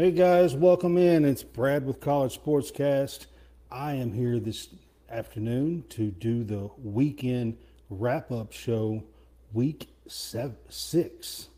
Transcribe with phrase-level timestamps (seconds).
[0.00, 1.24] Hey guys, welcome in.
[1.24, 3.26] It's Brad with College Sportscast.
[3.68, 4.68] I am here this
[5.10, 7.58] afternoon to do the weekend
[7.90, 9.02] wrap up show,
[9.52, 11.48] week seven, six.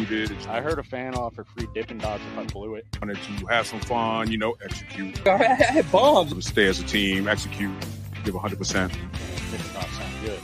[0.00, 0.48] Executed.
[0.48, 2.86] I heard a fan offer free Dippin' Dots if I blew it.
[3.00, 5.26] Wanted to have some fun, you know, execute.
[5.26, 6.46] I had bombs.
[6.46, 7.72] Stay as a team, execute,
[8.24, 8.50] give 100%.
[8.58, 10.40] Dippin' Dots sound good.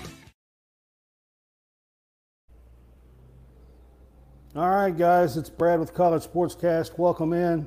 [4.55, 6.99] All right, guys, it's Brad with College Sportscast.
[6.99, 7.67] Welcome in.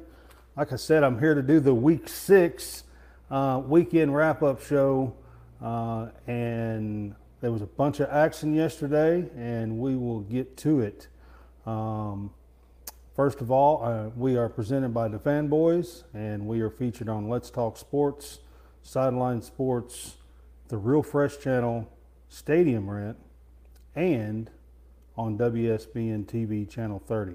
[0.58, 2.84] Like I said, I'm here to do the week six
[3.30, 5.16] uh, weekend wrap up show.
[5.62, 11.08] Uh, and there was a bunch of action yesterday, and we will get to it.
[11.70, 12.32] Um,
[13.16, 17.30] first of all, uh, we are presented by the Fanboys, and we are featured on
[17.30, 18.40] Let's Talk Sports,
[18.82, 20.18] Sideline Sports,
[20.70, 21.88] the Real Fresh Channel,
[22.28, 23.18] Stadium Rent,
[23.96, 24.50] and
[25.16, 27.34] on WSBN TV Channel 30.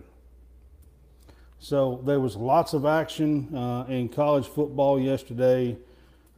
[1.61, 5.77] So there was lots of action uh, in college football yesterday.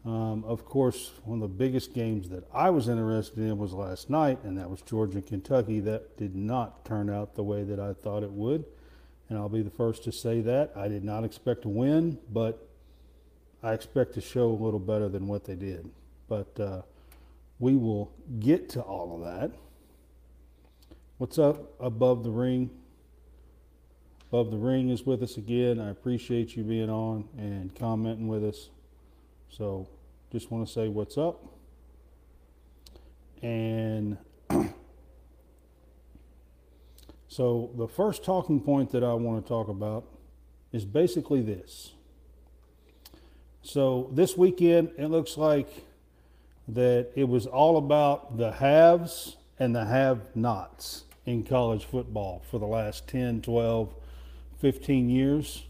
[0.07, 4.09] Um, of course, one of the biggest games that I was interested in was last
[4.09, 5.81] night, and that was Georgia and Kentucky.
[5.81, 8.65] That did not turn out the way that I thought it would.
[9.29, 10.71] And I'll be the first to say that.
[10.77, 12.69] I did not expect to win, but
[13.65, 15.91] I expect to show a little better than what they did.
[16.29, 16.83] But uh,
[17.59, 19.51] we will get to all of that.
[21.19, 22.71] What's up above the ring?
[24.31, 25.81] Above the ring is with us again.
[25.81, 28.69] I appreciate you being on and commenting with us.
[29.49, 29.89] So
[30.33, 31.45] just want to say what's up.
[33.43, 34.19] And
[37.29, 40.05] so the first talking point that I want to talk about
[40.73, 41.93] is basically this.
[43.63, 45.69] So this weekend, it looks like
[46.69, 52.59] that it was all about the haves and the have nots in college football for
[52.59, 53.95] the last 10, 12,
[54.61, 55.65] 15 years.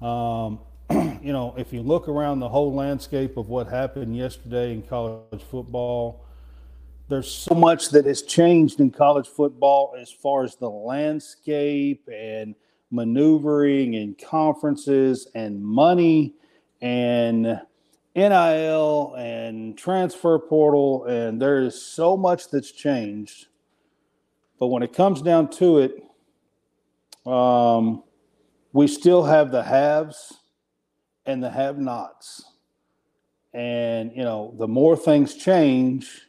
[0.00, 0.60] Um,
[1.22, 5.42] you know, if you look around the whole landscape of what happened yesterday in college
[5.48, 6.24] football,
[7.08, 12.56] there's so much that has changed in college football as far as the landscape and
[12.90, 16.34] maneuvering and conferences and money
[16.80, 17.60] and
[18.16, 21.04] NIL and transfer portal.
[21.04, 23.46] And there is so much that's changed.
[24.58, 26.04] But when it comes down to it,
[27.30, 28.02] um,
[28.72, 30.39] we still have the haves
[31.30, 32.44] and the have nots.
[33.52, 36.26] And, you know, the more things change,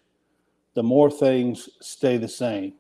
[0.74, 2.74] the more things stay the same.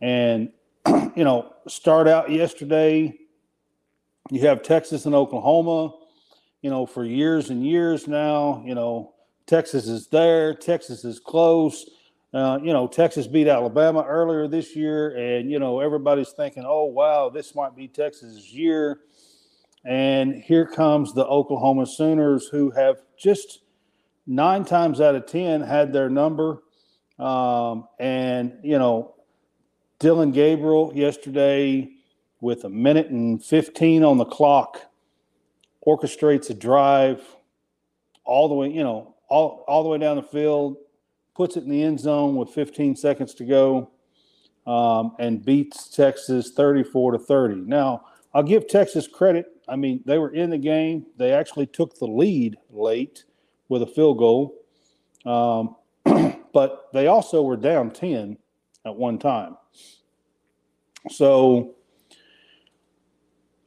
[0.00, 0.52] And,
[0.86, 3.18] you know, start out yesterday,
[4.30, 5.94] you have Texas and Oklahoma,
[6.62, 9.14] you know, for years and years now, you know,
[9.46, 11.86] Texas is there, Texas is close.
[12.34, 16.84] Uh, you know, Texas beat Alabama earlier this year, and you know everybody's thinking, "Oh,
[16.84, 18.98] wow, this might be Texas's year."
[19.86, 23.60] And here comes the Oklahoma Sooners, who have just
[24.26, 26.62] nine times out of 10 had their number.
[27.20, 29.14] Um, and, you know,
[30.00, 31.88] Dillon Gabriel yesterday,
[32.40, 34.80] with a minute and 15 on the clock,
[35.86, 37.22] orchestrates a drive
[38.24, 40.76] all the way, you know, all, all the way down the field,
[41.36, 43.90] puts it in the end zone with 15 seconds to go,
[44.66, 47.54] um, and beats Texas 34 to 30.
[47.66, 48.04] Now,
[48.34, 51.06] I'll give Texas credit I mean, they were in the game.
[51.16, 53.24] They actually took the lead late
[53.68, 54.54] with a field goal,
[55.24, 55.76] um,
[56.52, 58.36] but they also were down 10
[58.84, 59.56] at one time.
[61.10, 61.74] So,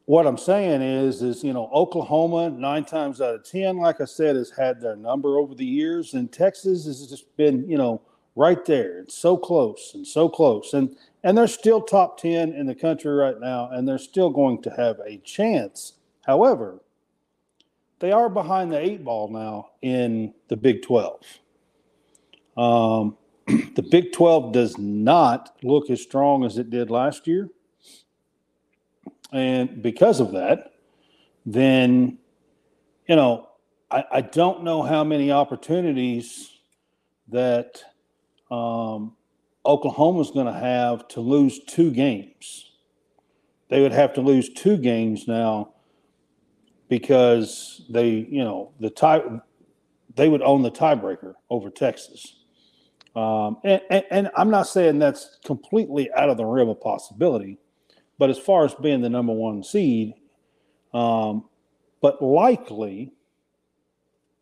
[0.06, 4.06] what I'm saying is, is you know, Oklahoma nine times out of ten, like I
[4.06, 8.01] said, has had their number over the years, and Texas has just been, you know,
[8.39, 9.00] right there.
[9.00, 13.12] It's so close and so close, and and they're still top 10 in the country
[13.12, 15.94] right now, and they're still going to have a chance.
[16.25, 16.80] However,
[18.00, 21.21] they are behind the eight ball now in the Big 12.
[22.56, 23.18] Um,
[23.75, 27.50] the Big 12 does not look as strong as it did last year.
[29.33, 30.71] And because of that,
[31.45, 32.18] then,
[33.07, 33.50] you know,
[33.91, 36.50] I, I don't know how many opportunities
[37.27, 37.83] that
[38.51, 39.16] um,
[39.66, 42.69] Oklahoma's going to have to lose two games
[43.69, 45.74] they would have to lose two games now
[46.90, 49.22] because they, you know, the tie,
[50.16, 52.36] they would own the tiebreaker over Texas.
[53.16, 57.60] Um, and, and, and I'm not saying that's completely out of the realm of possibility,
[58.18, 60.13] but as far as being the number one seed,
[60.94, 61.46] um,
[62.01, 63.13] but likely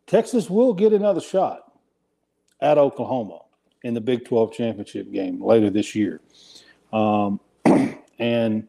[0.06, 1.70] Texas will get another shot
[2.62, 3.40] at Oklahoma
[3.84, 6.20] in the Big 12 championship game later this year.
[6.92, 7.40] Um,
[8.18, 8.66] and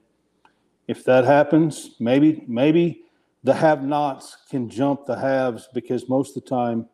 [0.88, 3.04] if that happens, maybe maybe
[3.44, 6.88] the have-nots can jump the haves because most of the time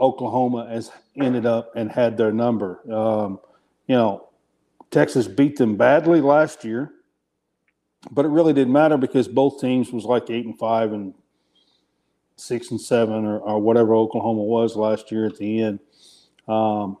[0.00, 2.80] Oklahoma has ended up and had their number.
[2.92, 3.38] Um,
[3.86, 4.28] you know,
[4.90, 6.90] Texas beat them badly last year,
[8.10, 11.14] but it really didn't matter because both teams was like eight and five and
[12.36, 15.78] six and seven or, or whatever Oklahoma was last year at the end.
[16.50, 16.96] Um,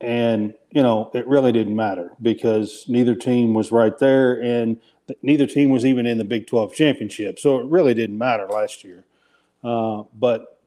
[0.00, 4.78] and you know it really didn't matter because neither team was right there and
[5.22, 7.38] neither team was even in the big 12 championship.
[7.38, 9.04] So it really didn't matter last year.
[9.62, 10.60] Uh, but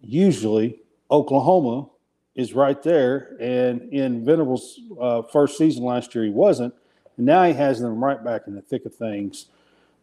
[0.00, 0.80] usually
[1.10, 1.88] oklahoma
[2.34, 6.74] is right there and in venables uh, first season last year he wasn't.
[7.16, 9.46] And now he has them right back in the thick of things.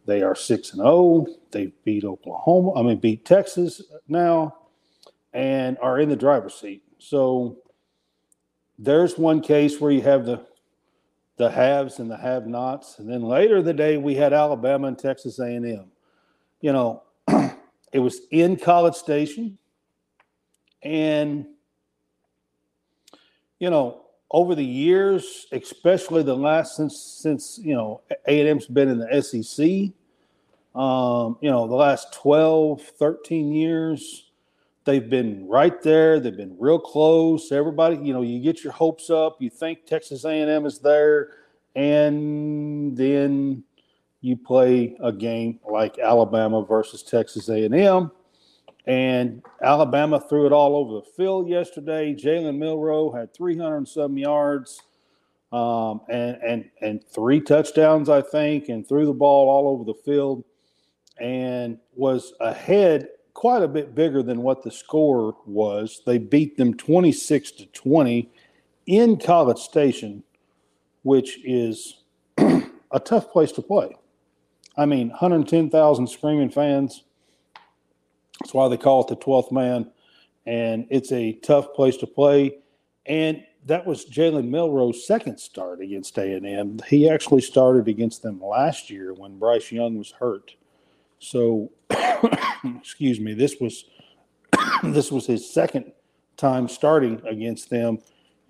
[0.06, 4.56] They are 6 and 0 they beat oklahoma i mean beat texas now
[5.32, 7.58] and are in the driver's seat so
[8.78, 10.46] there's one case where you have the
[11.36, 15.38] the haves and the have-nots, and then later the day we had Alabama and Texas
[15.40, 15.90] A&M.
[16.60, 17.02] You know,
[17.92, 19.58] it was in College Station,
[20.82, 21.46] and
[23.58, 28.98] you know, over the years, especially the last since since you know A&M's been in
[28.98, 29.92] the SEC,
[30.80, 34.30] um, you know, the last 12, 13 years,
[34.84, 36.20] they've been right there.
[36.20, 37.52] They've been real close.
[37.52, 39.40] Everybody, you know, you get your hopes up.
[39.40, 41.30] You think Texas A&M is there,
[41.74, 43.64] and then
[44.20, 48.10] you play a game like Alabama versus Texas A&M,
[48.86, 52.14] and Alabama threw it all over the field yesterday.
[52.14, 54.82] Jalen Milroe had 300 and some yards.
[55.52, 59.92] Um, and and and three touchdowns, I think, and threw the ball all over the
[60.02, 60.44] field,
[61.20, 66.02] and was ahead quite a bit bigger than what the score was.
[66.06, 68.30] They beat them 26 to 20
[68.86, 70.22] in College Station,
[71.02, 72.02] which is
[72.38, 73.96] a tough place to play.
[74.76, 77.04] I mean, 110,000 screaming fans.
[78.40, 79.90] That's why they call it the 12th man.
[80.46, 82.58] And it's a tough place to play.
[83.06, 86.80] And that was Jalen Milroe's second start against A&M.
[86.88, 90.54] He actually started against them last year when Bryce Young was hurt.
[91.18, 91.70] So,
[92.78, 93.84] excuse me, this was
[94.82, 95.92] this was his second
[96.36, 97.98] time starting against them,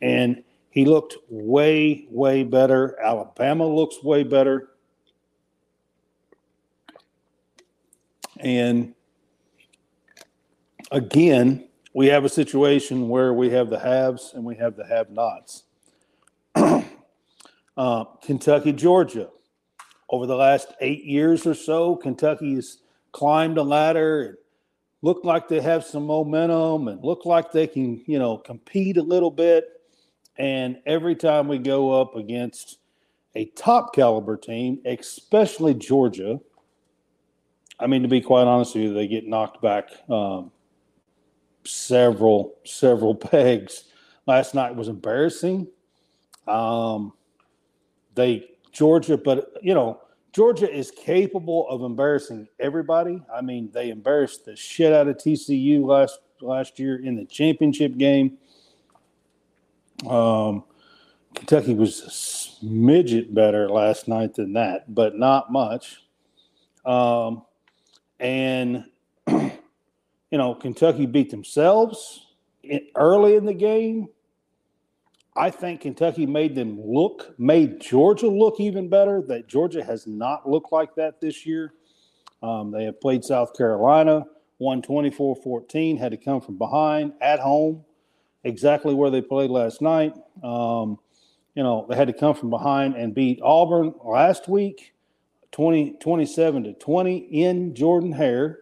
[0.01, 2.99] and he looked way way better.
[3.01, 4.71] Alabama looks way better,
[8.39, 8.95] and
[10.91, 15.65] again, we have a situation where we have the haves and we have the have-nots.
[17.77, 19.29] uh, Kentucky, Georgia
[20.09, 22.82] over the last eight years or so, Kentucky has
[23.13, 24.37] climbed a ladder and
[25.03, 29.03] looked like they have some momentum and look like they can, you know, compete a
[29.03, 29.69] little bit.
[30.39, 32.79] And every time we go up against
[33.35, 36.41] a top caliber team, especially Georgia,
[37.79, 40.53] I mean, to be quite honest with you, they get knocked back um,
[41.65, 43.85] several, several pegs.
[44.27, 45.67] Last night was embarrassing.
[46.47, 47.13] Um,
[48.15, 50.01] they Georgia, but you know,
[50.33, 53.23] Georgia is capable of embarrassing everybody.
[53.33, 57.97] I mean, they embarrassed the shit out of TCU last last year in the championship
[57.99, 58.39] game.
[60.09, 60.65] Um,
[61.35, 66.03] Kentucky was a smidget better last night than that, but not much.
[66.85, 67.43] Um,
[68.19, 68.85] and
[69.29, 69.53] you
[70.33, 72.27] know, Kentucky beat themselves
[72.97, 74.09] early in the game.
[75.35, 79.23] I think Kentucky made them look, made Georgia look even better.
[79.23, 81.73] That Georgia has not looked like that this year.
[82.43, 84.27] Um, they have played South Carolina,
[84.59, 87.85] won 24 14, had to come from behind at home,
[88.45, 90.15] exactly where they played last night.
[90.43, 90.99] Um,
[91.55, 94.93] you know, they had to come from behind and beat Auburn last week,
[95.53, 98.61] 20, 27 to 20 in Jordan Hare,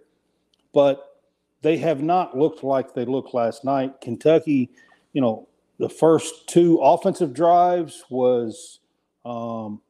[0.72, 1.20] but
[1.62, 4.00] they have not looked like they looked last night.
[4.00, 4.70] Kentucky,
[5.12, 5.48] you know,
[5.80, 8.78] the first two offensive drives was
[9.25, 9.80] um,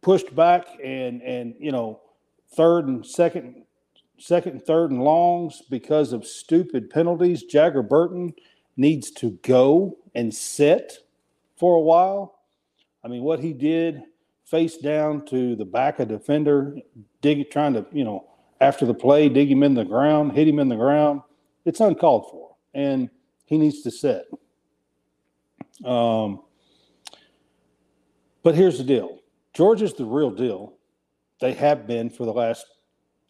[0.00, 2.00] pushed back and and you know
[2.54, 3.64] third and second
[4.18, 8.32] second and third and longs because of stupid penalties jager burton
[8.76, 10.98] needs to go and sit
[11.56, 12.40] for a while
[13.04, 14.02] i mean what he did
[14.44, 16.76] face down to the back of defender,
[17.22, 18.28] dig trying to, you know,
[18.60, 21.20] after the play, dig him in the ground, hit him in the ground.
[21.64, 22.54] It's uncalled for.
[22.74, 23.10] And
[23.46, 24.26] he needs to sit.
[25.82, 26.42] Um,
[28.42, 29.20] but here's the deal
[29.54, 30.74] Georgia's the real deal.
[31.40, 32.66] They have been for the last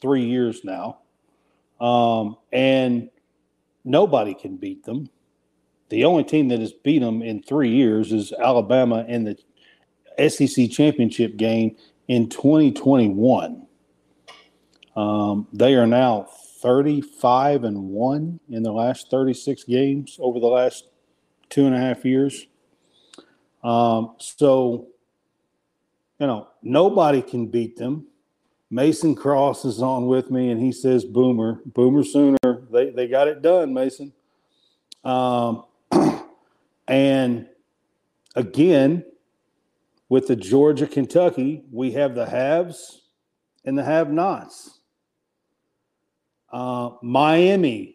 [0.00, 0.98] three years now.
[1.80, 3.10] Um, and
[3.84, 5.08] nobody can beat them.
[5.88, 10.70] The only team that has beat them in three years is Alabama in the SEC
[10.70, 11.76] championship game
[12.08, 13.66] in 2021.
[14.96, 16.28] Um, they are now
[16.60, 20.88] 35 and 1 in the last 36 games over the last
[21.50, 22.46] two and a half years.
[23.62, 24.88] Um, so,
[26.18, 28.06] you know, nobody can beat them.
[28.70, 32.38] Mason Cross is on with me, and he says, "Boomer, Boomer Sooner."
[32.70, 34.12] They they got it done, Mason.
[35.04, 35.64] Um,
[36.88, 37.46] and
[38.34, 39.04] again,
[40.08, 43.02] with the Georgia Kentucky, we have the haves
[43.64, 44.80] and the have-nots.
[46.52, 47.93] Uh, Miami.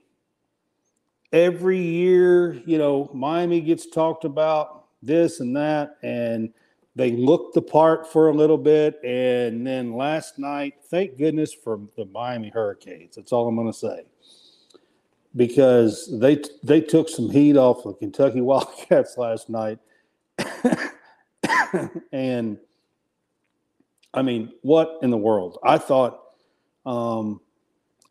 [1.32, 6.52] Every year, you know, Miami gets talked about this and that, and
[6.96, 11.80] they looked the part for a little bit, and then last night, thank goodness for
[11.96, 13.16] the Miami Hurricanes.
[13.16, 14.04] That's all I'm going to say,
[15.36, 19.78] because they they took some heat off the Kentucky Wildcats last night,
[22.12, 22.58] and
[24.14, 25.60] I mean, what in the world?
[25.64, 26.22] I thought,
[26.86, 27.40] um,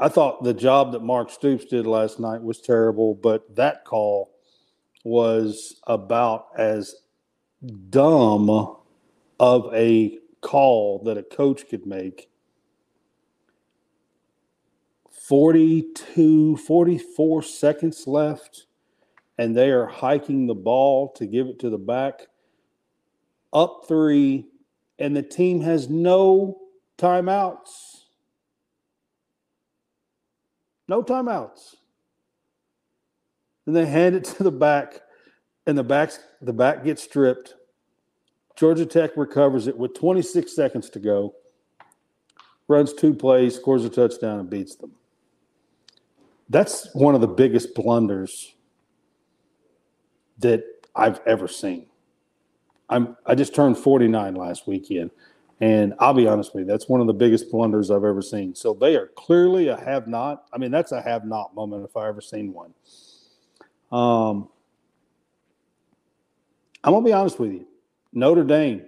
[0.01, 4.33] I thought the job that Mark Stoops did last night was terrible, but that call
[5.05, 6.95] was about as
[7.91, 8.77] dumb
[9.41, 12.31] of a call that a coach could make.
[15.11, 18.67] 42 44 seconds left
[19.37, 22.29] and they are hiking the ball to give it to the back.
[23.53, 24.47] Up 3
[24.99, 26.59] and the team has no
[26.97, 27.98] timeouts
[30.89, 31.77] no timeouts
[33.67, 35.01] and they hand it to the back
[35.67, 37.55] and the back the back gets stripped
[38.59, 41.33] Georgia Tech recovers it with 26 seconds to go,
[42.67, 44.91] runs two plays, scores a touchdown, and beats them.
[46.49, 48.57] That's one of the biggest blunders
[50.41, 50.65] that
[50.97, 51.87] I've ever seen.
[52.89, 55.13] I'm I just turned 49 last weekend,
[55.61, 58.55] and I'll be honest with you, that's one of the biggest blunders I've ever seen.
[58.55, 60.45] So they are clearly a have not.
[60.53, 62.73] I mean, that's a have not moment if I ever seen one.
[63.91, 64.49] Um,
[66.85, 67.67] I'm gonna be honest with you.
[68.13, 68.85] Notre Dame.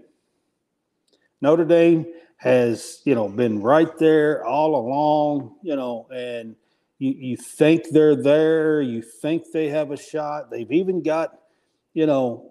[1.40, 6.54] Notre Dame has, you know, been right there all along, you know, and
[6.98, 10.50] you, you think they're there, you think they have a shot.
[10.50, 11.38] They've even got,
[11.94, 12.49] you know,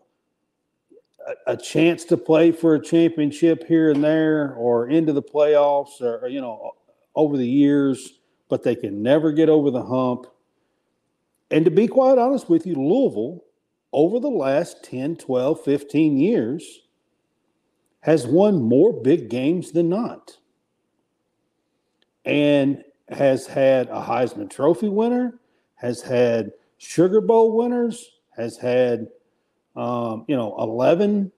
[1.47, 6.27] a, chance to play for a championship here and there or into the playoffs or,
[6.27, 6.71] you know,
[7.15, 8.19] over the years,
[8.49, 10.27] but they can never get over the hump.
[11.51, 13.43] And to be quite honest with you, Louisville
[13.91, 16.81] over the last 10, 12, 15 years
[18.01, 20.37] has won more big games than not
[22.25, 25.39] and has had a Heisman Trophy winner,
[25.75, 29.07] has had Sugar Bowl winners, has had,
[29.79, 31.31] um, you know, 11,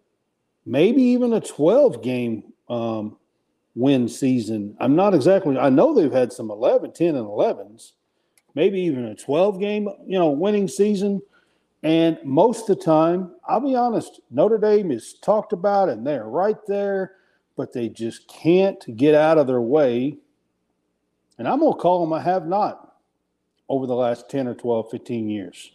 [0.65, 3.15] maybe even a 12 game um,
[3.75, 4.75] win season.
[4.79, 7.91] I'm not exactly, I know they've had some 11, 10, and 11s,
[8.55, 11.21] maybe even a 12 game, you know, winning season.
[11.83, 16.25] And most of the time, I'll be honest, Notre Dame is talked about and they're
[16.25, 17.13] right there,
[17.55, 20.17] but they just can't get out of their way.
[21.37, 22.95] And I'm going to call them a have not
[23.69, 25.71] over the last 10 or 12, 15 years.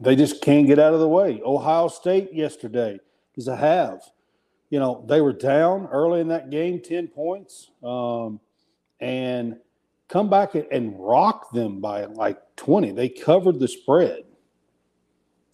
[0.00, 1.40] They just can't get out of the way.
[1.44, 2.98] Ohio State yesterday
[3.36, 4.02] is a have.
[4.70, 8.40] You know, they were down early in that game, 10 points, um,
[9.00, 9.56] and
[10.08, 12.92] come back and rock them by like 20.
[12.92, 14.24] They covered the spread.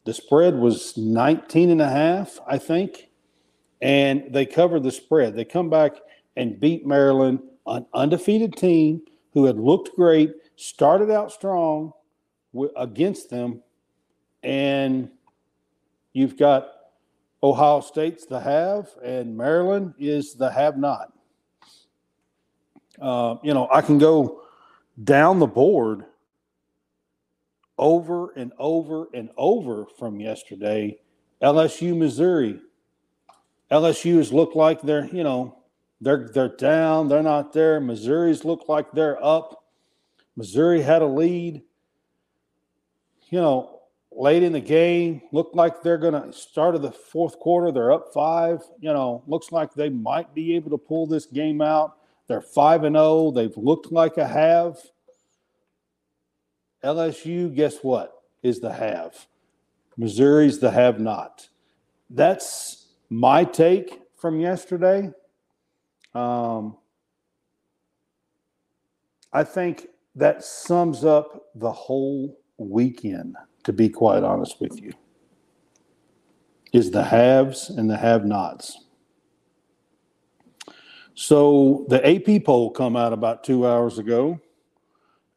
[0.05, 3.09] The spread was 19 and a half, I think.
[3.83, 5.35] And they covered the spread.
[5.35, 5.97] They come back
[6.37, 9.03] and beat Maryland, an undefeated team
[9.33, 11.93] who had looked great, started out strong
[12.77, 13.63] against them.
[14.47, 15.11] And
[16.13, 16.69] you've got
[17.43, 21.13] Ohio State's the have, and Maryland is the have not.
[23.03, 24.43] Uh, you know, I can go
[25.03, 26.05] down the board
[27.77, 30.97] over and over and over from yesterday.
[31.43, 32.61] LSU, Missouri.
[33.73, 35.59] LSU has looked like they're, you know,
[36.01, 37.81] they're they're down, they're not there.
[37.81, 39.65] Missouri's looked like they're up.
[40.37, 41.63] Missouri had a lead.
[43.31, 43.76] You know,
[44.17, 45.23] late in the game.
[45.33, 47.71] Looked like they're going to start of the fourth quarter.
[47.71, 48.63] They're up five.
[48.81, 51.99] You know, looks like they might be able to pull this game out.
[52.29, 53.31] They're five and zero.
[53.31, 54.79] They've looked like a have.
[56.83, 58.13] LSU, guess what?
[58.43, 59.27] Is the have.
[59.97, 61.49] Missouri's the have not.
[62.11, 65.11] That's my take from yesterday.
[66.15, 66.77] Um,
[69.33, 74.93] I think that sums up the whole weekend, to be quite honest with you,
[76.73, 78.79] is the haves and the have nots.
[81.15, 84.41] So the AP poll come out about two hours ago,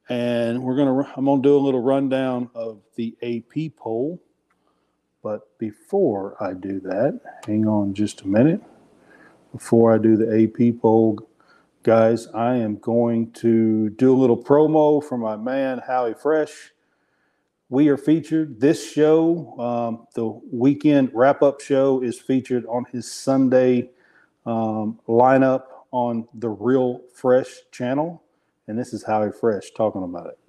[0.09, 4.21] and we're gonna I'm gonna do a little rundown of the AP poll.
[5.23, 8.61] But before I do that, hang on just a minute.
[9.51, 11.17] Before I do the AP poll,
[11.81, 16.73] guys, I am going to do a little promo for my man Howie Fresh.
[17.71, 18.59] We are featured.
[18.59, 23.91] This show, um, the weekend wrap up show, is featured on his Sunday
[24.47, 28.23] um, lineup on the Real Fresh channel.
[28.67, 30.39] And this is Howie Fresh talking about it.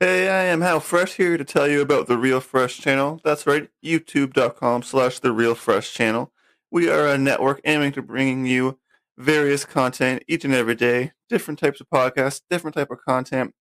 [0.00, 3.20] Hey, I am Hal Fresh here to tell you about the Real Fresh channel.
[3.22, 6.32] That's right, youtube.com slash the Real Fresh channel.
[6.72, 8.80] We are a network aiming to bringing you
[9.16, 13.54] various content each and every day, different types of podcasts, different type of content.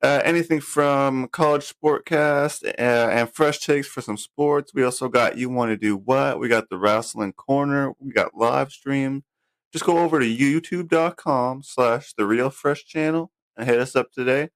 [0.00, 4.72] Uh, anything from college sportcast uh, and fresh takes for some sports.
[4.72, 6.38] We also got you want to do what?
[6.38, 7.92] We got the wrestling corner.
[7.98, 9.24] We got live stream.
[9.72, 14.50] Just go over to youtube.com slash the real fresh channel and hit us up today.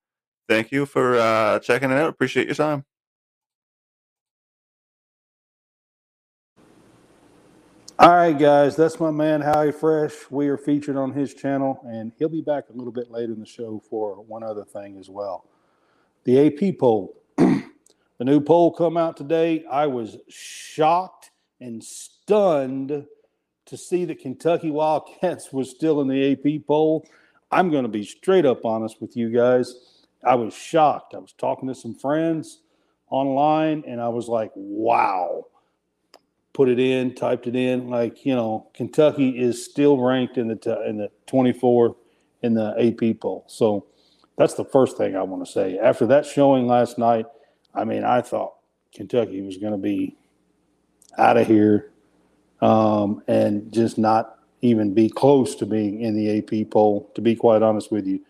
[0.49, 2.09] Thank you for uh, checking it out.
[2.09, 2.85] Appreciate your time.
[8.03, 10.29] All right, guys, that's my man Howie Fresh.
[10.29, 13.39] We are featured on his channel, and he'll be back a little bit later in
[13.39, 15.47] the show for one other thing as well.
[16.25, 17.63] The AP poll, the
[18.19, 19.65] new poll come out today.
[19.71, 23.07] I was shocked and stunned
[23.67, 27.07] to see that Kentucky Wildcats was still in the AP poll.
[27.53, 30.09] I'm going to be straight up honest with you guys.
[30.25, 31.15] I was shocked.
[31.15, 32.63] I was talking to some friends
[33.11, 35.47] online, and I was like, "Wow."
[36.53, 37.89] Put it in, typed it in.
[37.89, 41.97] Like you know, Kentucky is still ranked in the t- in the 24th
[42.43, 43.45] in the AP poll.
[43.49, 43.87] So
[44.37, 45.79] that's the first thing I want to say.
[45.79, 47.27] After that showing last night,
[47.75, 48.55] I mean, I thought
[48.95, 50.17] Kentucky was going to be
[51.19, 51.93] out of here
[52.61, 57.11] um, and just not even be close to being in the AP poll.
[57.15, 58.21] To be quite honest with you.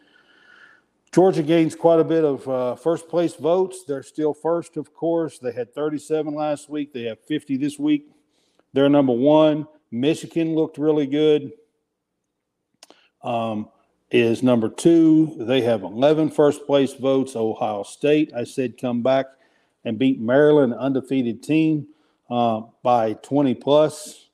[1.12, 3.84] Georgia gains quite a bit of uh, first place votes.
[3.86, 5.38] They're still first, of course.
[5.38, 6.94] They had 37 last week.
[6.94, 8.08] They have 50 this week.
[8.72, 9.68] They're number one.
[9.90, 11.52] Michigan looked really good.
[13.22, 13.68] Um,
[14.10, 15.34] is number two.
[15.38, 17.36] They have 11 first place votes.
[17.36, 19.26] Ohio State, I said, come back
[19.84, 21.88] and beat Maryland, undefeated team,
[22.30, 24.28] uh, by 20 plus.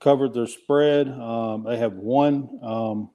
[0.00, 1.08] Covered their spread.
[1.08, 3.10] Um, they have one um,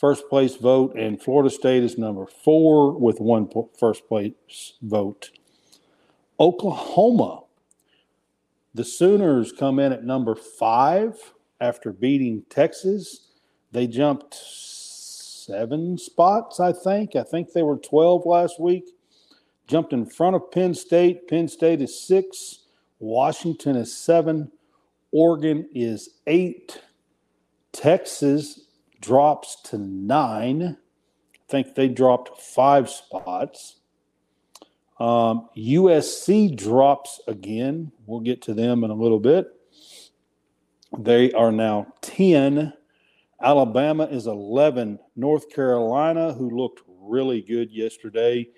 [0.00, 5.30] first place vote, and Florida State is number four with one first place vote.
[6.40, 7.42] Oklahoma,
[8.74, 11.16] the Sooners come in at number five
[11.60, 13.28] after beating Texas.
[13.72, 17.16] They jumped seven spots, I think.
[17.16, 18.84] I think they were 12 last week.
[19.66, 21.28] Jumped in front of Penn State.
[21.28, 22.60] Penn State is six.
[23.00, 24.50] Washington is seven.
[25.10, 26.80] Oregon is eight.
[27.72, 28.67] Texas
[29.00, 30.76] drops to nine.
[31.34, 33.76] I think they dropped five spots.
[34.98, 37.92] Um, USC drops again.
[38.06, 39.48] We'll get to them in a little bit.
[40.98, 42.72] They are now 10.
[43.40, 44.98] Alabama is 11.
[45.14, 48.48] North Carolina, who looked really good yesterday,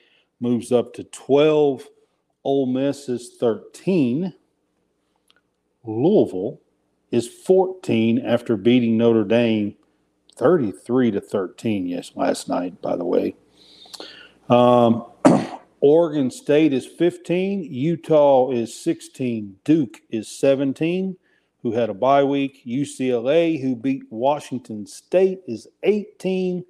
[0.40, 1.86] moves up to 12.
[2.44, 4.32] Ole Miss is 13.
[5.84, 6.60] Louisville
[7.10, 9.74] is 14 after beating Notre Dame
[10.40, 13.36] 33 to 13 yes last night by the way.
[14.48, 15.04] Um,
[15.80, 21.16] oregon state is 15 utah is 16 duke is 17
[21.62, 26.64] who had a bye week ucla who beat washington state is 18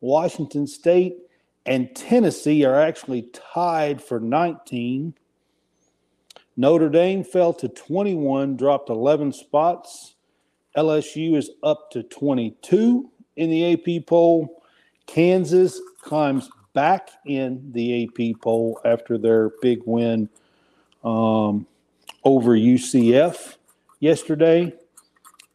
[0.00, 1.16] washington state
[1.64, 5.14] and tennessee are actually tied for 19
[6.56, 10.16] notre dame fell to 21 dropped 11 spots.
[10.76, 14.62] LSU is up to 22 in the AP poll.
[15.06, 20.28] Kansas climbs back in the AP poll after their big win
[21.04, 21.66] um,
[22.24, 23.56] over UCF
[24.00, 24.72] yesterday.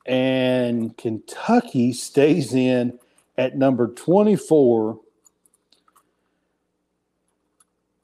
[0.05, 2.97] And Kentucky stays in
[3.37, 4.99] at number 24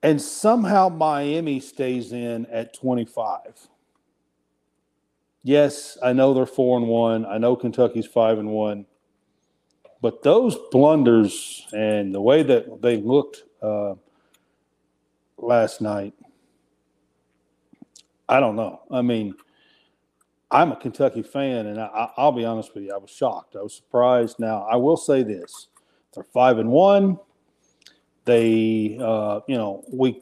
[0.04, 3.70] And somehow Miami stays in at 25.
[5.44, 7.26] Yes, I know they're four and one.
[7.26, 8.86] I know Kentucky's five and one.
[10.04, 13.94] But those blunders and the way that they looked uh,
[15.38, 16.14] last night,
[18.28, 18.82] I don't know.
[18.92, 19.34] I mean,
[20.52, 23.56] I'm a Kentucky fan, and I, will be honest with you, I was shocked.
[23.56, 24.40] I was surprised.
[24.40, 25.70] Now, I will say this:
[26.14, 27.18] they're five and one.
[28.26, 30.20] They, uh, you know, we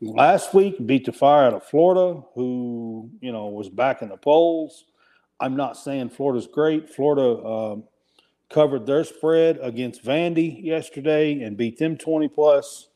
[0.00, 4.16] last week beat the fire out of Florida, who you know was back in the
[4.16, 4.86] polls.
[5.40, 6.88] I'm not saying Florida's great.
[6.88, 7.84] Florida um,
[8.50, 12.88] covered their spread against Vandy yesterday and beat them 20 plus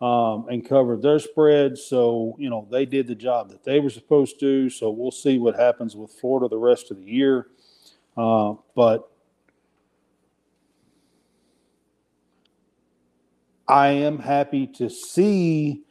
[0.00, 1.78] um, and covered their spread.
[1.78, 4.70] So, you know, they did the job that they were supposed to.
[4.70, 7.48] So we'll see what happens with Florida the rest of the year.
[8.16, 9.10] Uh, but
[13.66, 15.82] I am happy to see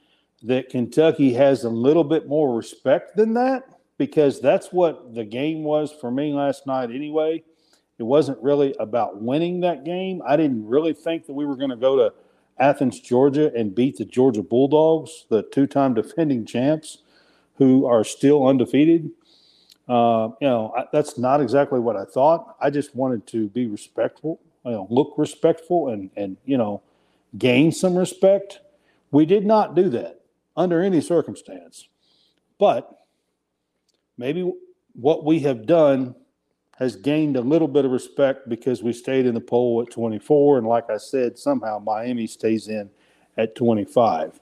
[0.43, 3.63] that Kentucky has a little bit more respect than that
[3.97, 7.43] because that's what the game was for me last night anyway.
[7.99, 10.21] It wasn't really about winning that game.
[10.25, 12.13] I didn't really think that we were going to go to
[12.59, 16.99] Athens, Georgia, and beat the Georgia Bulldogs, the two time defending champs
[17.55, 19.11] who are still undefeated.
[19.87, 22.55] Uh, you know, I, that's not exactly what I thought.
[22.59, 26.81] I just wanted to be respectful, you know, look respectful and, and, you know,
[27.37, 28.59] gain some respect.
[29.11, 30.21] We did not do that
[30.55, 31.87] under any circumstance.
[32.59, 33.05] But
[34.17, 34.51] maybe
[34.93, 36.15] what we have done
[36.77, 40.59] has gained a little bit of respect because we stayed in the poll at 24.
[40.59, 42.89] And like I said, somehow Miami stays in
[43.37, 44.39] at 25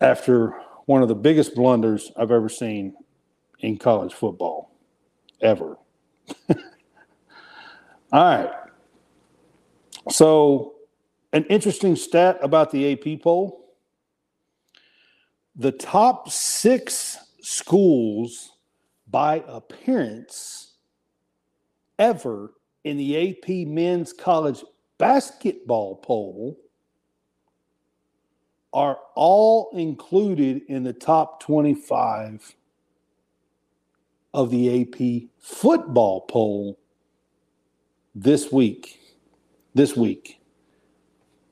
[0.00, 0.54] after
[0.86, 2.94] one of the biggest blunders I've ever seen
[3.60, 4.72] in college football,
[5.42, 5.76] ever.
[6.48, 6.56] All
[8.12, 8.50] right.
[10.08, 10.74] So,
[11.32, 13.60] an interesting stat about the AP poll
[15.56, 18.52] the top six schools
[19.08, 20.69] by appearance
[22.00, 24.64] ever in the AP men's college
[24.98, 26.58] basketball poll
[28.72, 32.56] are all included in the top 25
[34.32, 36.78] of the AP football poll
[38.14, 38.98] this week.
[39.74, 40.40] This week.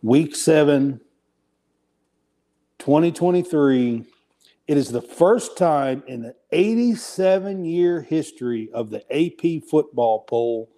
[0.03, 1.01] Week 7
[2.79, 4.05] 2023
[4.69, 10.71] it is the first time in the 87 year history of the AP football poll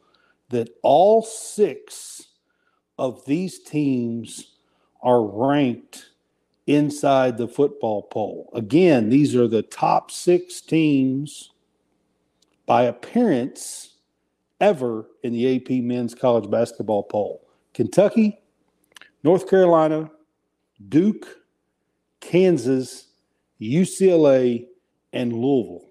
[0.49, 2.29] that all six
[2.99, 4.55] of these teams
[5.03, 6.11] are ranked
[6.69, 8.51] inside the football poll.
[8.55, 11.51] Again, these are the top six teams
[12.67, 13.97] by appearance
[14.61, 18.39] ever in the AP men's college basketball poll Kentucky,
[19.25, 20.11] North Carolina,
[20.89, 21.27] Duke,
[22.21, 23.10] Kansas,
[23.61, 24.67] UCLA,
[25.13, 25.89] and Louisville.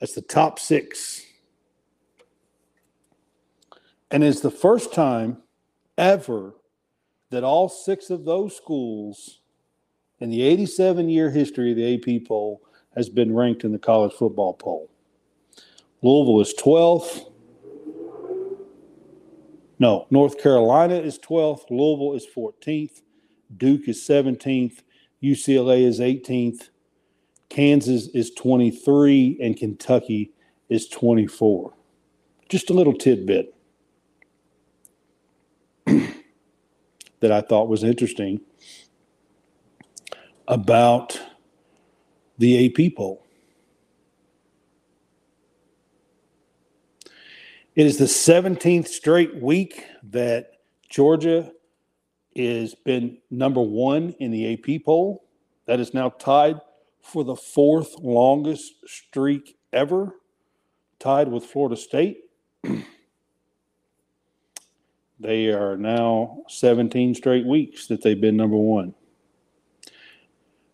[0.00, 1.24] That's the top six.
[4.10, 5.38] And it's the first time
[5.96, 6.54] ever
[7.30, 9.40] that all six of those schools
[10.20, 12.62] in the 87 year history of the AP poll
[12.94, 14.90] has been ranked in the college football poll.
[16.02, 17.30] Louisville is 12th.
[19.78, 21.70] No, North Carolina is 12th.
[21.70, 23.02] Louisville is 14th.
[23.56, 24.82] Duke is 17th.
[25.22, 26.68] UCLA is 18th,
[27.48, 30.32] Kansas is 23, and Kentucky
[30.68, 31.72] is 24.
[32.48, 33.54] Just a little tidbit
[35.86, 38.40] that I thought was interesting
[40.46, 41.20] about
[42.38, 43.24] the AP poll.
[47.74, 50.52] It is the 17th straight week that
[50.88, 51.52] Georgia
[52.38, 55.24] is been number one in the AP poll.
[55.66, 56.60] That is now tied
[57.02, 60.14] for the fourth longest streak ever,
[60.98, 62.24] tied with Florida State.
[65.20, 68.94] they are now 17 straight weeks that they've been number one.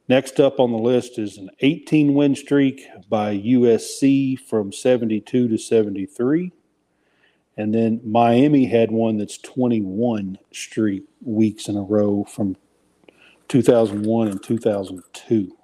[0.07, 5.57] Next up on the list is an 18 win streak by USC from 72 to
[5.57, 6.53] 73.
[7.57, 12.57] And then Miami had one that's 21 straight weeks in a row from
[13.49, 15.57] 2001 and 2002.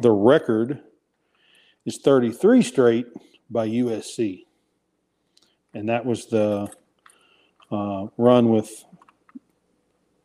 [0.00, 0.80] the record
[1.84, 3.06] is 33 straight
[3.50, 4.44] by USC.
[5.72, 6.70] And that was the
[7.70, 8.84] uh, run with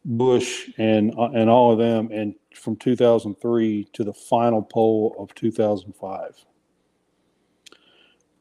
[0.05, 5.33] Bush and uh, and all of them, and from 2003 to the final poll of
[5.35, 6.45] 2005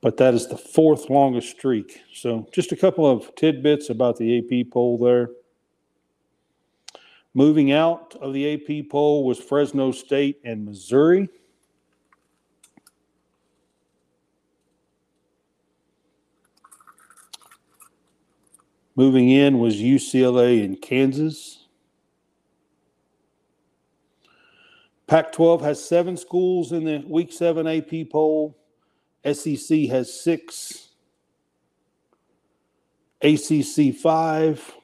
[0.01, 2.01] but that is the fourth longest streak.
[2.13, 5.31] So, just a couple of tidbits about the AP poll there.
[7.35, 11.29] Moving out of the AP poll was Fresno State and Missouri.
[18.97, 21.69] Moving in was UCLA and Kansas.
[25.07, 28.58] Pac 12 has seven schools in the week seven AP poll.
[29.24, 30.88] SEC has six.
[33.22, 34.74] ACC five.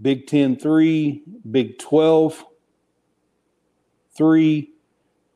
[0.00, 1.22] Big Ten three.
[1.50, 2.44] Big 12
[4.16, 4.70] three.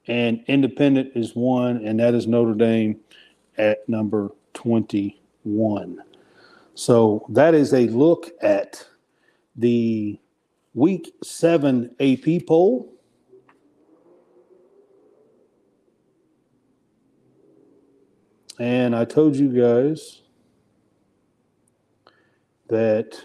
[0.06, 2.98] And independent is one, and that is Notre Dame
[3.58, 6.02] at number 21.
[6.74, 8.86] So that is a look at
[9.56, 10.18] the
[10.74, 12.97] week seven AP poll.
[18.58, 20.22] And I told you guys
[22.68, 23.20] that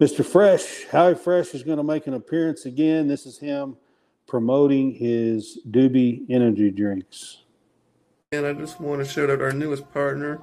[0.00, 0.24] Mr.
[0.24, 3.06] Fresh, Howie Fresh, is going to make an appearance again.
[3.06, 3.76] This is him
[4.26, 7.42] promoting his Dubby energy drinks.
[8.32, 10.40] And I just want to shout out our newest partner,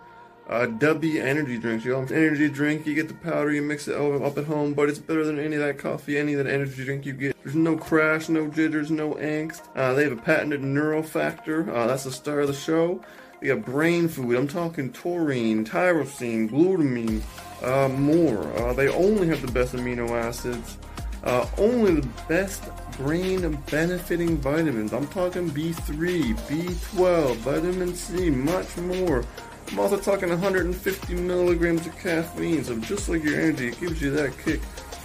[0.49, 1.85] uh, Dubby Energy Drinks.
[1.85, 2.85] You know, energy drink.
[2.85, 5.55] You get the powder, you mix it up at home, but it's better than any
[5.55, 7.37] of that coffee, any of that energy drink you get.
[7.43, 9.61] There's no crash, no jitters, no angst.
[9.73, 11.73] Uh, they have a patented neural factor.
[11.73, 13.01] Uh, that's the star of the show.
[13.39, 14.35] They got brain food.
[14.35, 17.21] I'm talking taurine, tyrosine, glutamine,
[17.63, 18.51] uh, more.
[18.57, 20.77] Uh, they only have the best amino acids.
[21.23, 24.93] Uh, only the best brain benefiting vitamins.
[24.93, 29.23] I'm talking B3, B12, vitamin C, much more.
[29.71, 34.11] I'm also talking 150 milligrams of caffeine, so just like your energy, it gives you
[34.11, 34.61] that kick.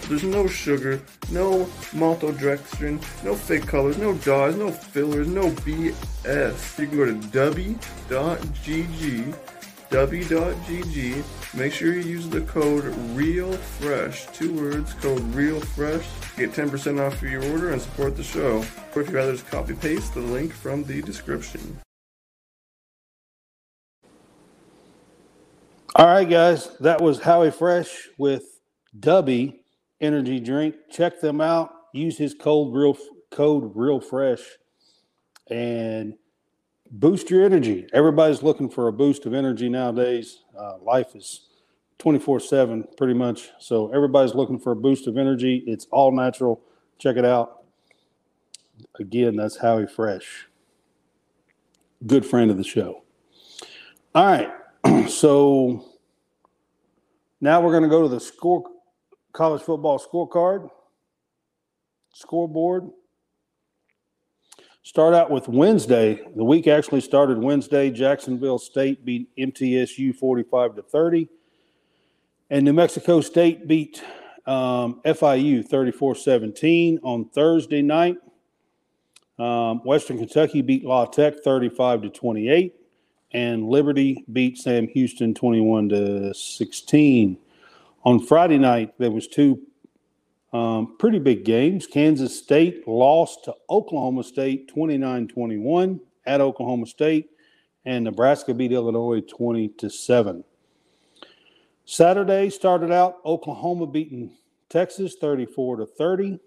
[0.08, 6.78] There's no sugar, no maltodextrin, no fake colors, no dyes, no fillers, no BS.
[6.78, 7.78] You can go to dubby.gg,
[9.90, 11.54] dubby.gg.
[11.54, 12.84] Make sure you use the code
[13.14, 16.36] REALFRESH, two words, code REALFRESH.
[16.36, 18.64] Get 10% off your order and support the show.
[18.94, 21.78] Or if you'd rather just copy paste the link from the description.
[25.94, 28.44] All right, guys, that was Howie Fresh with
[28.98, 29.61] Dubby
[30.02, 30.74] Energy Drink.
[30.90, 31.72] Check them out.
[31.92, 32.96] Use his code real
[33.30, 34.40] code real fresh
[35.50, 36.14] and
[36.90, 37.86] boost your energy.
[37.92, 40.40] Everybody's looking for a boost of energy nowadays.
[40.58, 41.48] Uh, life is
[41.98, 43.50] 24 7 pretty much.
[43.58, 45.62] So everybody's looking for a boost of energy.
[45.66, 46.60] It's all natural.
[46.98, 47.64] Check it out.
[48.98, 50.48] Again, that's Howie Fresh.
[52.06, 53.02] Good friend of the show.
[54.14, 54.50] All right.
[55.08, 55.84] so
[57.40, 58.64] now we're going to go to the score
[59.32, 60.68] college football scorecard
[62.14, 62.90] scoreboard.
[64.82, 66.20] Start out with wednesday.
[66.36, 67.90] The week actually started wednesday.
[67.90, 71.28] Jacksonville state beat mtsu 45 to 30
[72.50, 74.02] and new mexico state beat
[74.46, 78.16] um, fiu 34-17 on thursday night.
[79.38, 82.74] Um, western kentucky beat la tech 35 to 28
[83.34, 87.38] and Liberty beat Sam Houston 21 to 16.
[88.04, 89.60] On Friday night, there was two
[90.52, 91.86] um, pretty big games.
[91.86, 97.30] Kansas State lost to Oklahoma State 29-21 at Oklahoma State,
[97.84, 100.44] and Nebraska beat Illinois 20 to 7.
[101.84, 104.36] Saturday started out Oklahoma beating
[104.68, 106.38] Texas 34 to 30.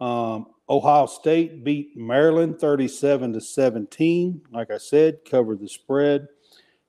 [0.00, 4.42] Um, Ohio State beat Maryland 37 to 17.
[4.52, 6.28] Like I said, covered the spread.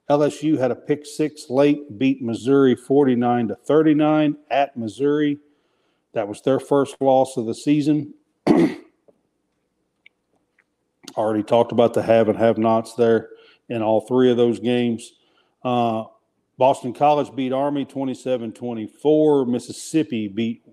[0.09, 5.37] LSU had a pick six late, beat Missouri 49 to 39 at Missouri.
[6.13, 8.15] That was their first loss of the season.
[11.15, 13.29] Already talked about the have and have nots there
[13.67, 15.13] in all three of those games.
[15.63, 16.05] Uh,
[16.57, 19.45] Boston College beat Army 27 24.
[19.45, 20.63] Mississippi beat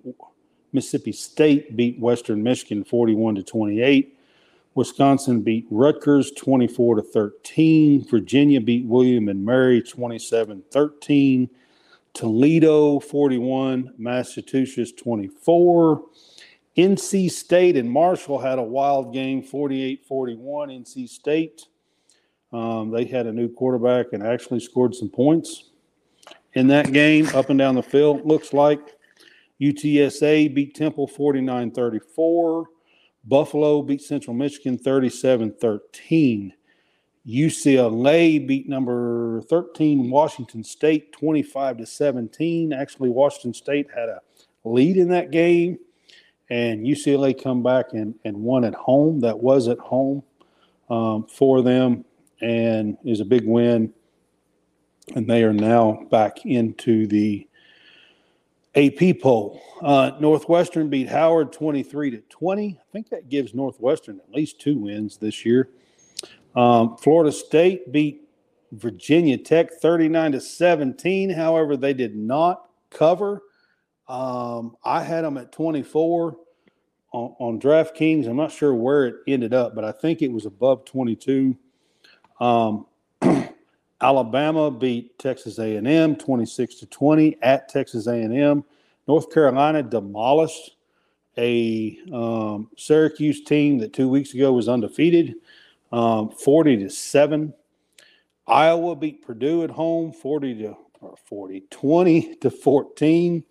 [0.73, 4.16] Mississippi State beat Western Michigan 41 to 28.
[4.77, 8.07] Wisconsin beat Rutgers 24 to 13.
[8.09, 11.51] Virginia beat William and Mary 27 13.
[12.13, 16.03] Toledo 41, Massachusetts 24.
[16.77, 20.69] NC State and Marshall had a wild game 48 41.
[20.69, 21.63] NC State,
[22.53, 25.71] um, they had a new quarterback and actually scored some points
[26.53, 28.27] in that game up and down the field.
[28.27, 28.95] Looks like
[29.59, 32.67] UTSA beat Temple 49 34.
[33.27, 36.53] Buffalo beat Central Michigan 37 13.
[37.27, 42.73] UCLA beat number 13 Washington State 25 to 17.
[42.73, 44.21] Actually, Washington State had a
[44.65, 45.77] lead in that game,
[46.51, 49.21] and UCLA come back and, and won at home.
[49.21, 50.23] That was at home
[50.89, 52.05] um, for them,
[52.41, 53.93] and is a big win.
[55.17, 57.49] And they are now back into the
[58.77, 59.61] AP poll.
[59.83, 62.79] Uh, Northwestern beat Howard 23 to 20.
[62.79, 65.71] I think that gives Northwestern at least two wins this year.
[66.55, 68.29] Um, Florida State beat
[68.73, 71.31] Virginia Tech 39 to 17.
[71.31, 73.43] However, they did not cover.
[74.09, 76.37] Um, I had them at 24
[77.13, 78.29] on, on DraftKings.
[78.29, 81.57] I'm not sure where it ended up, but I think it was above 22.
[82.41, 82.87] Um,
[84.07, 88.63] Alabama beat Texas A&M 26 to 20 at Texas A&M.
[89.09, 90.77] North Carolina demolished
[91.37, 95.35] a um, Syracuse team that two weeks ago was undefeated,
[95.91, 97.53] um, 40 to 7.
[98.47, 103.43] Iowa beat Purdue at home 40 to or 40 20 to 14.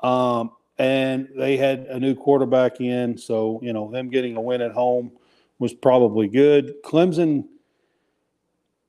[0.00, 4.60] Um, and they had a new quarterback in, so you know them getting a win
[4.60, 5.12] at home
[5.60, 6.82] was probably good.
[6.82, 7.44] Clemson,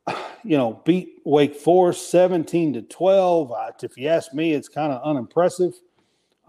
[0.43, 3.51] you know, beat Wake Forest 17 to 12.
[3.51, 5.73] Uh, if you ask me, it's kind of unimpressive.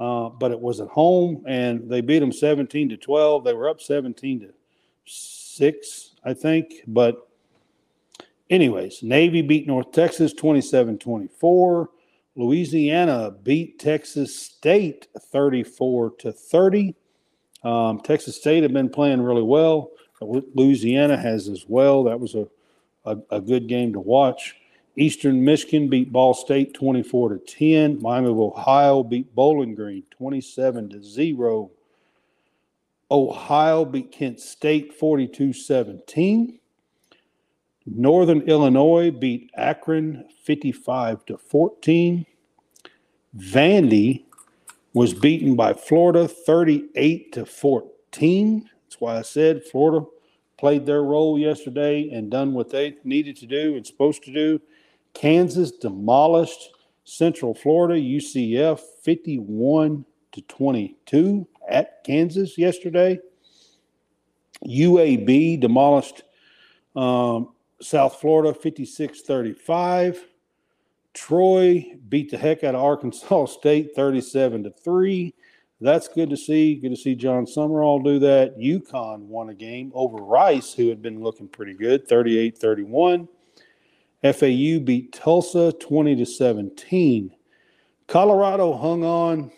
[0.01, 3.45] Uh, but it was at home, and they beat them 17 to 12.
[3.45, 4.49] They were up 17 to
[5.05, 6.73] six, I think.
[6.89, 7.29] But
[8.51, 11.91] Anyways, Navy beat North Texas 27 24.
[12.37, 16.95] Louisiana beat Texas State 34 to 30.
[17.63, 19.91] Um, Texas State have been playing really well.
[20.21, 22.05] Louisiana has as well.
[22.05, 22.47] That was a,
[23.05, 24.57] a, a, good game to watch.
[24.97, 28.01] Eastern Michigan beat Ball State 24 to 10.
[28.01, 31.71] Miami of Ohio beat Bowling Green 27 to 0.
[33.11, 36.59] Ohio beat Kent State 42 17.
[37.87, 42.25] Northern Illinois beat Akron 55 to 14.
[43.37, 44.25] Vandy
[44.95, 48.71] was beaten by Florida 38 to 14.
[48.85, 50.07] That's why I said Florida
[50.57, 54.61] played their role yesterday and done what they needed to do and supposed to do.
[55.13, 56.71] Kansas demolished
[57.05, 63.19] Central Florida UCF 51 to 22 at Kansas yesterday.
[64.67, 66.23] UAB demolished
[66.97, 70.27] um, South Florida 56 35.
[71.13, 75.35] Troy beat the heck out of Arkansas State 37 to 3.
[75.85, 76.77] That's good to see.
[76.77, 78.57] Good to see Jon Sumrall do that.
[78.59, 83.29] UConn won a game over Rice, who had been looking pretty good, 38 31.
[84.23, 87.37] FAU beat Tulsa 20 to 17.
[88.07, 89.51] Colorado hung on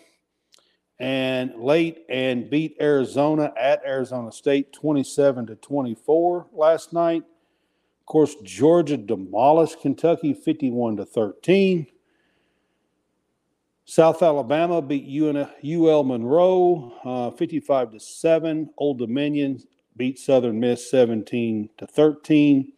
[0.99, 7.23] and late and beat Arizona at Arizona State 27 to 24 last night.
[8.01, 11.87] Of course, Georgia demolished Kentucky 51 to 13.
[13.89, 18.69] South Alabama beat UL Monroe uh, 55 to 7.
[18.77, 19.63] Old Dominion
[19.95, 22.73] beat Southern Miss 17 to 13.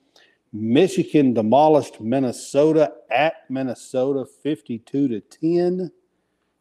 [0.54, 5.92] Michigan demolished Minnesota at Minnesota 52 to 10.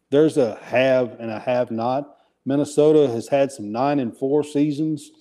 [0.09, 2.17] There's a have and a have not.
[2.47, 5.13] Minnesota has had some 9 and 4 seasons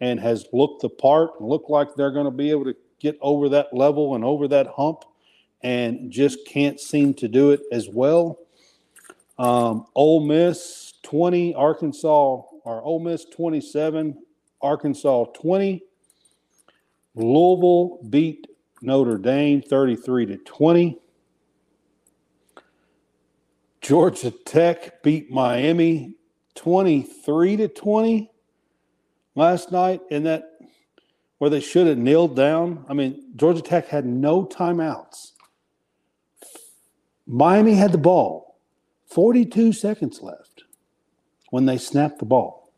[0.00, 3.18] and has looked the part and looked like they're going to be able to get
[3.20, 5.04] over that level and over that hump
[5.62, 8.38] and just can't seem to do it as well.
[9.40, 14.14] Um, Ole Miss 20, Arkansas, or Ole Miss 27,
[14.60, 15.82] Arkansas 20.
[17.14, 18.46] Louisville beat
[18.82, 20.98] Notre Dame 33 to 20.
[23.80, 26.16] Georgia Tech beat Miami
[26.56, 28.30] 23 to 20
[29.36, 30.58] last night in that
[31.38, 32.84] where they should have kneeled down.
[32.90, 35.32] I mean, Georgia Tech had no timeouts.
[37.26, 38.49] Miami had the ball,
[39.10, 40.64] 42 seconds left
[41.50, 42.72] when they snapped the ball.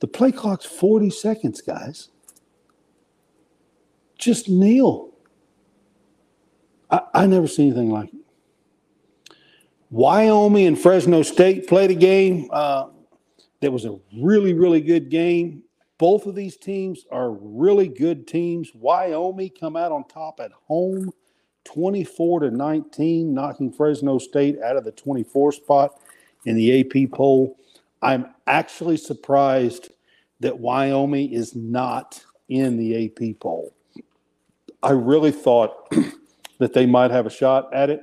[0.00, 2.10] The play clock's 40 seconds, guys.
[4.18, 5.12] Just kneel.
[6.90, 8.20] I, I never seen anything like it.
[9.90, 12.48] Wyoming and Fresno State played a game.
[12.52, 12.88] Uh,
[13.60, 15.62] that was a really, really good game.
[15.96, 18.72] Both of these teams are really good teams.
[18.74, 21.12] Wyoming come out on top at home,
[21.64, 26.00] 24 to 19, knocking Fresno State out of the 24 spot
[26.44, 27.58] in the AP poll.
[28.02, 29.90] I'm actually surprised
[30.40, 33.74] that Wyoming is not in the AP poll.
[34.82, 35.90] I really thought
[36.58, 38.00] that they might have a shot at it.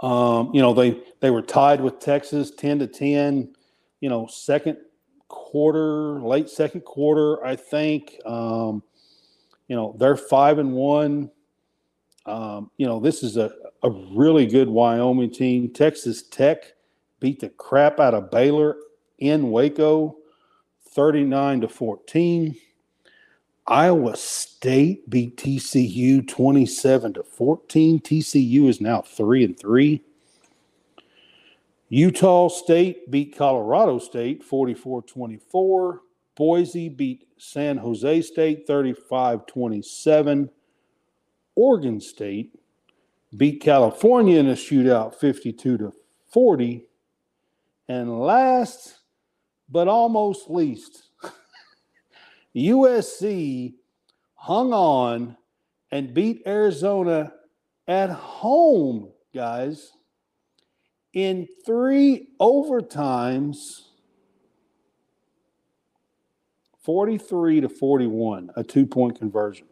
[0.00, 3.54] Um, you know, they they were tied with Texas 10 to 10
[4.00, 4.78] you know, second
[5.28, 8.18] quarter, late second quarter, I think.
[8.24, 8.82] Um,
[9.68, 11.30] you know, they're five and one.
[12.26, 13.50] Um, you know, this is a,
[13.82, 15.72] a really good Wyoming team.
[15.72, 16.74] Texas Tech
[17.18, 18.76] beat the crap out of Baylor
[19.18, 20.16] in Waco,
[20.90, 22.56] 39 to 14.
[23.66, 28.00] Iowa State beat TCU 27 to 14.
[28.00, 30.02] TCU is now 3 and 3.
[31.88, 36.00] Utah State beat Colorado State 44 24.
[36.36, 40.50] Boise beat San Jose State 35 27.
[41.54, 42.54] Oregon State
[43.36, 45.94] beat California in a shootout 52 to
[46.32, 46.84] 40.
[47.88, 48.98] And last
[49.68, 51.10] but almost least,
[52.56, 53.74] USC
[54.34, 55.36] hung on
[55.92, 57.32] and beat Arizona
[57.86, 59.92] at home, guys,
[61.12, 63.82] in three overtimes
[66.82, 69.66] 43 to 41, a two point conversion.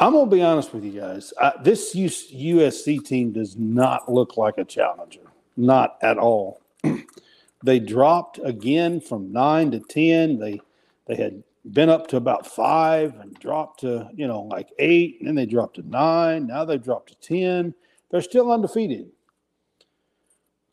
[0.00, 1.34] I'm to be honest with you guys.
[1.38, 5.20] I, this USC team does not look like a challenger,
[5.58, 6.62] not at all.
[7.64, 10.38] they dropped again from nine to ten.
[10.38, 10.62] They
[11.06, 15.28] they had been up to about five and dropped to you know like eight, and
[15.28, 16.46] then they dropped to nine.
[16.46, 17.74] Now they've dropped to ten.
[18.10, 19.10] They're still undefeated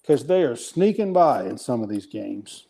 [0.01, 2.65] because they are sneaking by in some of these games.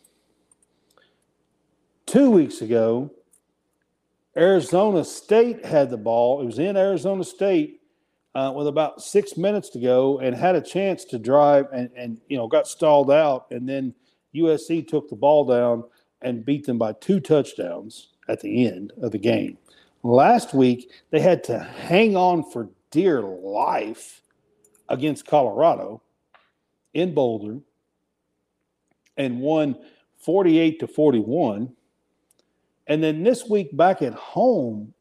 [2.07, 3.11] Two weeks ago,
[4.37, 6.41] Arizona State had the ball.
[6.41, 7.81] It was in Arizona State
[8.35, 12.21] uh, with about six minutes to go and had a chance to drive and, and
[12.27, 13.47] you know got stalled out.
[13.49, 13.95] And then
[14.35, 15.83] USC took the ball down
[16.21, 19.57] and beat them by two touchdowns at the end of the game.
[20.03, 24.21] Last week they had to hang on for dear life
[24.87, 26.03] against Colorado
[26.93, 27.59] in Boulder
[29.17, 29.77] and won
[30.17, 31.73] 48 to 41
[32.87, 34.93] and then this week back at home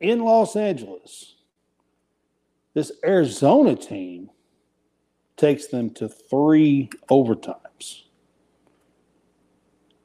[0.00, 1.36] in Los Angeles,
[2.74, 4.30] this Arizona team
[5.36, 8.04] takes them to three overtimes.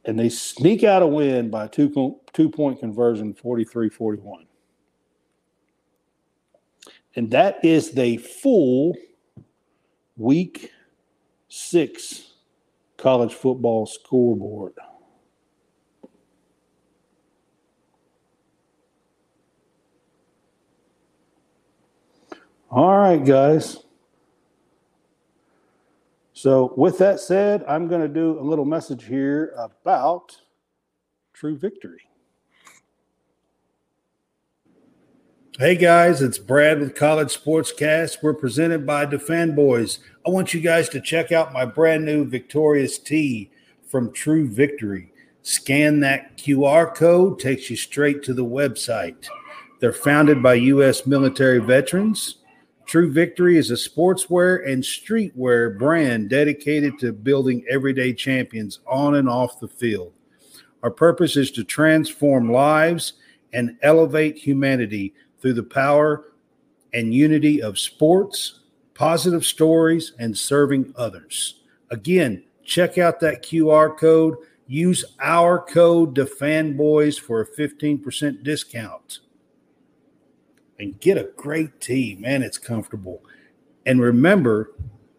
[0.05, 4.45] And they sneak out a win by two, two point conversion, 43 41.
[7.15, 8.95] And that is the full
[10.17, 10.71] week
[11.47, 12.33] six
[12.97, 14.73] college football scoreboard.
[22.75, 23.77] All right, guys.
[26.33, 30.35] So, with that said, I'm going to do a little message here about
[31.31, 32.01] true victory.
[35.57, 38.17] Hey guys, it's Brad with College Sportscast.
[38.21, 39.99] We're presented by Dafanboys.
[40.27, 43.51] I want you guys to check out my brand new Victorious Tee
[43.87, 45.13] from True Victory.
[45.43, 49.27] Scan that QR code, takes you straight to the website.
[49.79, 51.07] They're founded by U.S.
[51.07, 52.39] military veterans
[52.85, 59.27] True Victory is a sportswear and streetwear brand dedicated to building everyday champions on and
[59.27, 60.13] off the field.
[60.83, 63.13] Our purpose is to transform lives
[63.53, 66.33] and elevate humanity through the power
[66.93, 68.59] and unity of sports,
[68.93, 71.63] positive stories, and serving others.
[71.89, 74.35] Again, check out that QR code.
[74.67, 79.19] Use our code Dafanboys for a 15% discount
[80.79, 82.17] and get a great tee.
[82.19, 83.23] Man, it's comfortable.
[83.85, 84.71] And remember,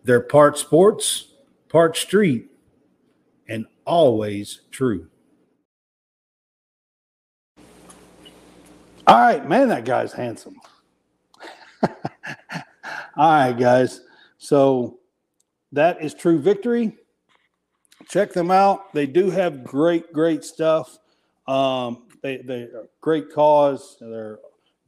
[0.04, 1.28] they're part sports,
[1.68, 2.50] part street,
[3.48, 5.08] and always true.
[9.06, 10.56] All right, man, that guy's handsome.
[11.82, 11.88] All
[13.16, 14.00] right, guys.
[14.38, 14.98] So
[15.72, 16.96] that is True Victory.
[18.08, 18.92] Check them out.
[18.92, 20.98] They do have great, great stuff.
[21.46, 23.96] Um, they they are great cause.
[24.00, 24.38] They're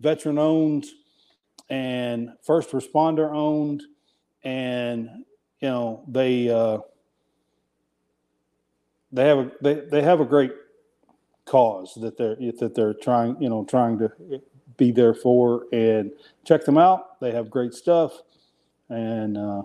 [0.00, 0.86] veteran owned
[1.70, 3.82] and first responder owned.
[4.44, 5.08] And
[5.60, 6.78] you know they uh,
[9.12, 10.52] they have a they, they have a great
[11.44, 14.10] cause that they're that they're trying you know trying to
[14.76, 16.12] be there for and
[16.44, 17.20] check them out.
[17.20, 18.12] They have great stuff.
[18.88, 19.62] And uh,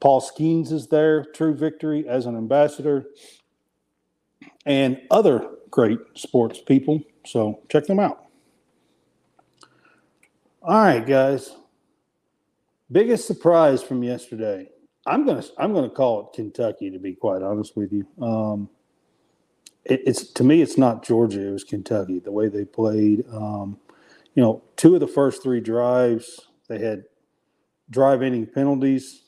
[0.00, 3.04] paul skenes is there true victory as an ambassador
[4.66, 8.26] and other great sports people so check them out.
[10.62, 11.54] All right, guys.
[12.92, 14.68] Biggest surprise from yesterday.
[15.06, 18.06] I'm gonna I'm gonna call it Kentucky to be quite honest with you.
[18.22, 18.68] Um,
[19.84, 21.48] it, it's to me it's not Georgia.
[21.48, 22.18] It was Kentucky.
[22.18, 23.24] The way they played.
[23.32, 23.78] Um,
[24.34, 27.04] you know, two of the first three drives they had
[27.90, 29.22] drive ending penalties.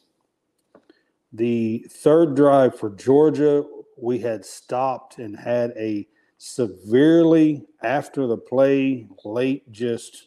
[1.32, 3.64] The third drive for Georgia,
[3.97, 6.07] we had stopped and had a
[6.45, 10.26] severely after the play late just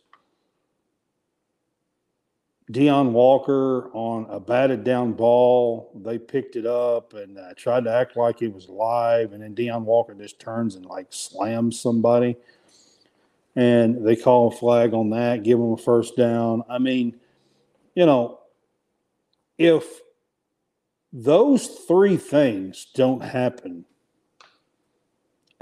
[2.72, 5.92] Deone Walker on a batted down ball.
[5.94, 9.54] They picked it up and uh, tried to act like it was live, and then
[9.54, 12.38] Deone Walker just turns and like slams somebody,
[13.58, 16.64] and they call a flag on that, give them a first down.
[16.70, 17.20] I mean,
[17.94, 18.40] you know,
[19.58, 20.00] if
[21.12, 23.84] those three things don't happen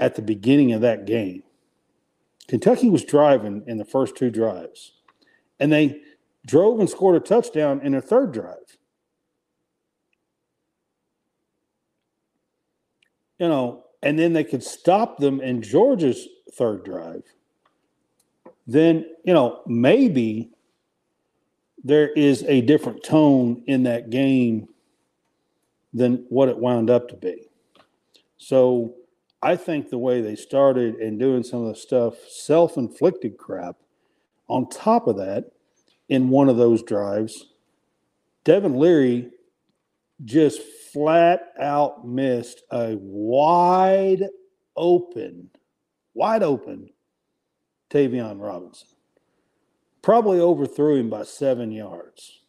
[0.00, 1.42] at the beginning of that game,
[2.48, 4.92] Kentucky was driving in the first two drives,
[5.58, 6.00] and they
[6.46, 8.76] drove and scored a touchdown in their third drive.
[13.38, 17.22] You know, and then they could stop them in Georgia's third drive.
[18.66, 20.50] Then, you know, maybe
[21.82, 24.68] there is a different tone in that game
[25.92, 27.48] than what it wound up to be.
[28.36, 28.94] So
[29.44, 33.76] I think the way they started and doing some of the stuff, self inflicted crap,
[34.48, 35.52] on top of that,
[36.08, 37.50] in one of those drives,
[38.44, 39.30] Devin Leary
[40.24, 44.28] just flat out missed a wide
[44.76, 45.50] open,
[46.14, 46.88] wide open
[47.90, 48.88] Tayvion Robinson.
[50.00, 52.40] Probably overthrew him by seven yards.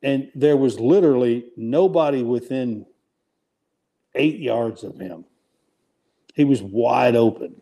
[0.00, 2.86] And there was literally nobody within
[4.14, 5.24] eight yards of him.
[6.34, 7.60] He was wide open.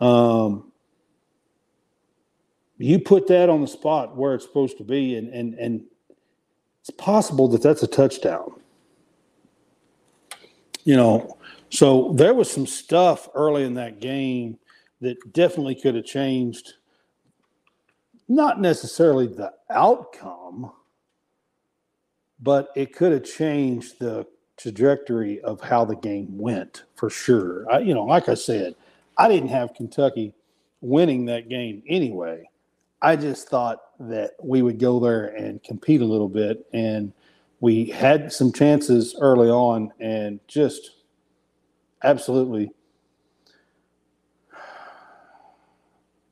[0.00, 0.72] Um,
[2.78, 5.84] you put that on the spot where it's supposed to be, and and and
[6.80, 8.60] it's possible that that's a touchdown.
[10.84, 11.38] You know,
[11.70, 14.58] so there was some stuff early in that game
[15.00, 16.74] that definitely could have changed,
[18.28, 20.72] not necessarily the outcome,
[22.40, 24.26] but it could have changed the
[24.56, 27.70] trajectory of how the game went for sure.
[27.70, 28.74] I, you know, like I said,
[29.18, 30.34] I didn't have Kentucky
[30.80, 32.48] winning that game anyway.
[33.02, 36.66] I just thought that we would go there and compete a little bit.
[36.72, 37.12] And
[37.60, 40.90] we had some chances early on and just
[42.02, 42.70] absolutely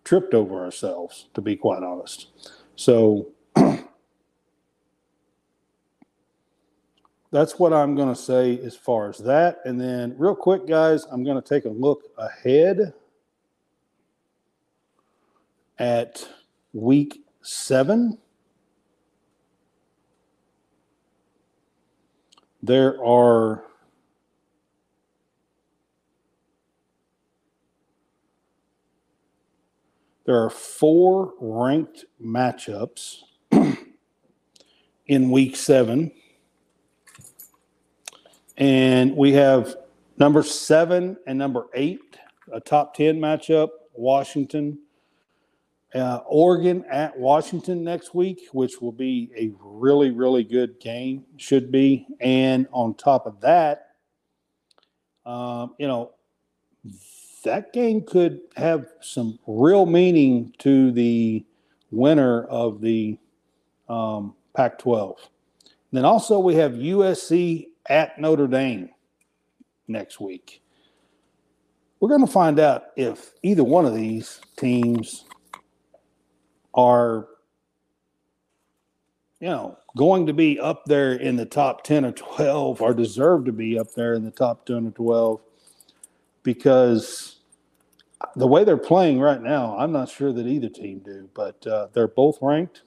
[0.05, 2.29] tripped over ourselves, to be quite honest.
[2.77, 3.29] So
[7.33, 9.61] that's what I'm going to say as far as that.
[9.65, 12.93] And then, real quick, guys, I'm going to take a look ahead
[15.79, 16.29] at
[16.75, 18.19] week seven.
[22.63, 23.65] There are
[30.27, 33.23] there are four ranked matchups
[35.07, 36.13] in week seven.
[38.57, 39.77] And we have
[40.19, 42.19] number seven and number eight,
[42.53, 44.79] a top 10 matchup, Washington
[45.95, 51.71] uh, Oregon at Washington next week, which will be a really, really good game, should
[51.71, 52.07] be.
[52.21, 53.89] And on top of that,
[55.27, 56.13] um, you know,
[57.45, 61.45] that game could have some real meaning to the
[61.91, 63.19] winner of the
[63.89, 65.29] um, Pac 12.
[65.93, 68.91] Then also, we have USC at Notre Dame
[69.89, 70.63] next week.
[72.01, 75.25] We're going to find out if either one of these teams
[76.75, 77.29] are
[79.41, 83.45] you know going to be up there in the top 10 or 12 or deserve
[83.45, 85.41] to be up there in the top 10 or 12
[86.43, 87.41] because
[88.37, 91.89] the way they're playing right now i'm not sure that either team do but uh,
[91.93, 92.83] they're both ranked.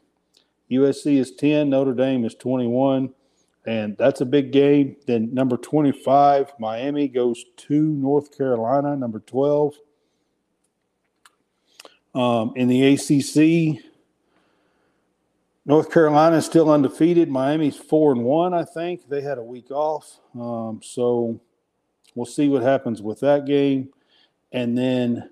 [0.72, 3.14] Usc is 10 notre dame is 21
[3.66, 9.76] and that's a big game then number 25 miami goes to north carolina number 12
[12.16, 13.84] um, in the ACC,
[15.66, 17.30] North Carolina is still undefeated.
[17.30, 19.10] Miami's four and one, I think.
[19.10, 21.40] They had a week off, um, so
[22.16, 23.90] we'll see what happens with that game.
[24.54, 25.30] And then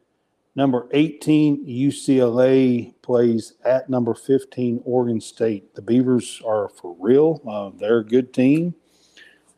[0.55, 5.75] number 18, UCLA plays at number 15, Oregon State.
[5.75, 7.41] The Beavers are for real.
[7.47, 8.75] Uh, they're a good team,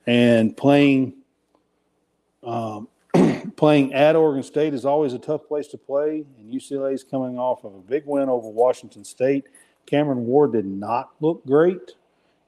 [0.07, 1.13] and playing
[2.43, 2.87] um,
[3.55, 7.37] playing at Oregon State is always a tough place to play, and UCLA is coming
[7.37, 9.45] off of a big win over Washington State.
[9.85, 11.93] Cameron Ward did not look great,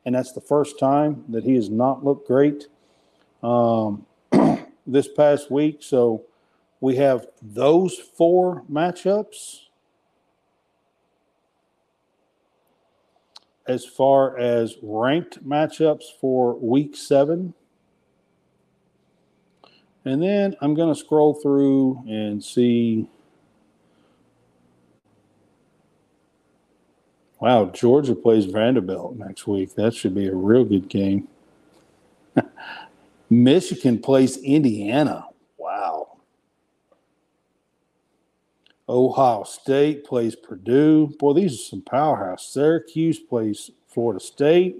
[0.05, 2.67] and that's the first time that he has not looked great
[3.43, 4.05] um,
[4.87, 5.77] this past week.
[5.81, 6.23] So
[6.79, 9.61] we have those four matchups.
[13.67, 17.53] As far as ranked matchups for week seven.
[20.05, 23.09] And then I'm going to scroll through and see.
[27.41, 29.75] Wow, Georgia plays Vanderbilt next week.
[29.75, 31.27] That should be a real good game.
[33.29, 35.25] Michigan plays Indiana.
[35.57, 36.17] Wow.
[38.89, 41.07] Ohio State plays Purdue.
[41.19, 42.47] Boy, these are some powerhouse.
[42.47, 44.77] Syracuse plays Florida State.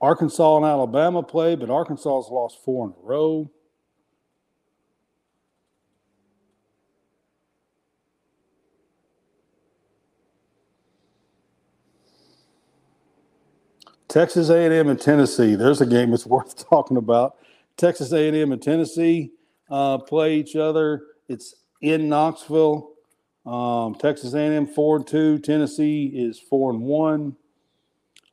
[0.00, 3.50] Arkansas and Alabama play, but Arkansas has lost four in a row.
[14.08, 15.56] Texas A&M and Tennessee.
[15.56, 17.36] There's a game that's worth talking about.
[17.76, 19.32] Texas A&M and Tennessee
[19.68, 21.02] uh, play each other.
[21.28, 22.92] It's in Knoxville.
[23.44, 25.38] Um, Texas A&M four and two.
[25.38, 27.36] Tennessee is four and one.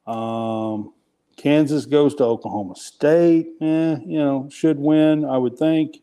[0.08, 0.94] Um,
[1.36, 3.48] Kansas goes to Oklahoma State.
[3.60, 6.02] Eh, you know, should win, I would think.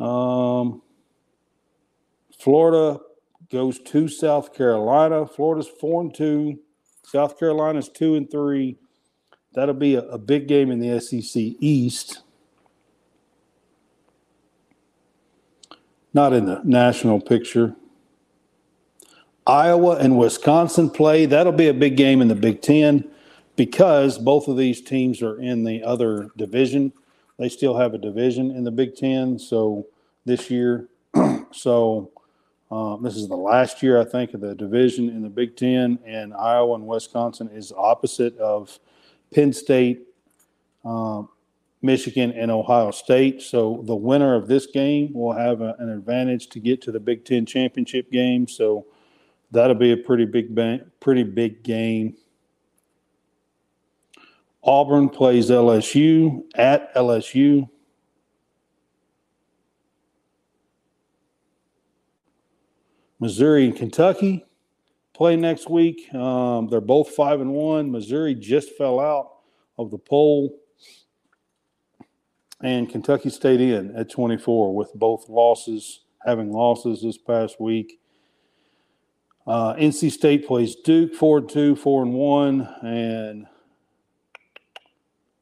[0.00, 0.80] Um,
[2.38, 3.00] Florida
[3.50, 5.26] goes to South Carolina.
[5.26, 6.58] Florida's four and two.
[7.04, 8.78] South Carolina's two and three.
[9.52, 12.22] That'll be a, a big game in the SEC East.
[16.16, 17.76] Not in the national picture.
[19.46, 21.26] Iowa and Wisconsin play.
[21.26, 23.06] That'll be a big game in the Big Ten
[23.54, 26.94] because both of these teams are in the other division.
[27.38, 29.38] They still have a division in the Big Ten.
[29.38, 29.88] So
[30.24, 30.88] this year,
[31.52, 32.10] so
[32.70, 35.98] um, this is the last year, I think, of the division in the Big Ten,
[36.06, 38.78] and Iowa and Wisconsin is opposite of
[39.34, 40.00] Penn State,
[40.82, 41.28] um,
[41.82, 43.42] Michigan, and Ohio State.
[43.42, 47.00] So the winner of this game will have a, an advantage to get to the
[47.00, 48.48] Big Ten championship game.
[48.48, 48.86] So
[49.50, 52.16] that'll be a pretty big, ba- pretty big game.
[54.62, 57.68] Auburn plays LSU at LSU.
[63.20, 64.44] Missouri and Kentucky
[65.14, 66.12] play next week.
[66.14, 67.90] Um, they're both five and one.
[67.90, 69.30] Missouri just fell out
[69.78, 70.54] of the poll,
[72.62, 78.00] and Kentucky stayed in at 24 with both losses, having losses this past week.
[79.46, 83.46] Uh, NC State plays Duke four and two, four and one, and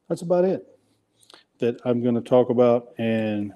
[0.09, 0.67] that's about it
[1.59, 3.53] that I'm going to talk about and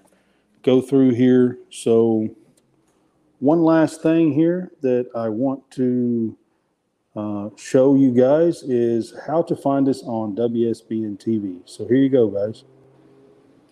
[0.63, 1.59] go through here.
[1.71, 2.29] So
[3.41, 6.37] one last thing here that I want to
[7.15, 11.61] uh, show you guys is how to find us on WSBN TV.
[11.65, 12.65] So here you go, guys.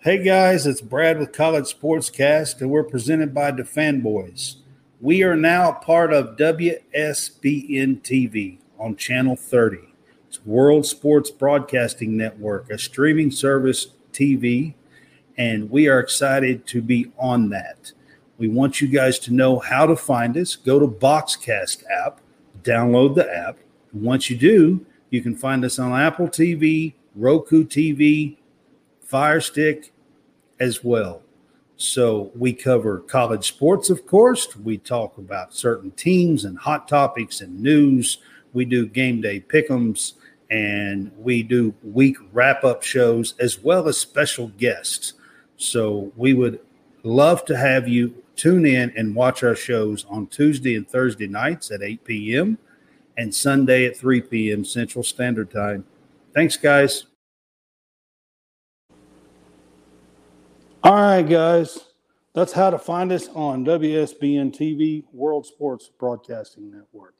[0.06, 4.54] Hey guys, it's Brad with College Sportscast, and we're presented by Dafanboys.
[5.00, 9.78] We are now part of WSBN TV on Channel 30.
[10.28, 14.74] It's World Sports Broadcasting Network, a streaming service TV,
[15.36, 17.90] and we are excited to be on that.
[18.38, 20.54] We want you guys to know how to find us.
[20.54, 22.20] Go to Boxcast app,
[22.62, 23.58] download the app.
[23.92, 28.36] Once you do, you can find us on Apple TV, Roku TV,
[29.00, 29.92] Fire Stick
[30.60, 31.22] as well.
[31.76, 34.56] So we cover college sports, of course.
[34.56, 38.18] We talk about certain teams and hot topics and news.
[38.54, 40.14] We do game day pick'ems
[40.50, 45.14] and we do week wrap up shows as well as special guests.
[45.56, 46.60] So we would
[47.02, 51.70] love to have you tune in and watch our shows on Tuesday and Thursday nights
[51.70, 52.58] at 8 p.m.
[53.16, 54.64] and Sunday at 3 p.m.
[54.64, 55.84] Central Standard Time.
[56.34, 57.06] Thanks, guys.
[60.86, 61.80] All right, guys.
[62.32, 67.16] That's how to find us on WSBN TV, World Sports Broadcasting Network.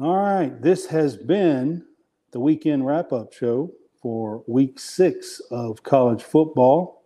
[0.00, 1.84] All right, this has been
[2.30, 7.02] the weekend wrap up show for week six of college football.